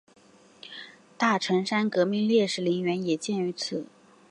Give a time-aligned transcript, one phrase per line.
[1.15, 3.85] 大城山革命烈士陵园也建于此。